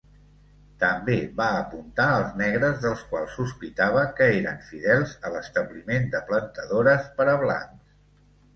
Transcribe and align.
També 0.83 1.17
va 1.41 1.49
apuntar 1.57 2.07
als 2.13 2.31
negres 2.39 2.79
dels 2.87 3.03
quals 3.13 3.37
sospitava 3.41 4.07
que 4.21 4.31
eren 4.39 4.59
fidels 4.71 5.15
a 5.29 5.33
l'establiment 5.37 6.11
de 6.17 6.25
plantadores 6.33 7.09
per 7.21 7.31
a 7.39 7.41
blancs. 7.47 7.97